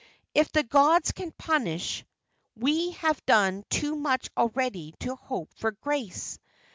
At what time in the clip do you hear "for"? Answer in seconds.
5.55-5.73